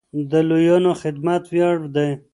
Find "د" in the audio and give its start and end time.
0.31-0.33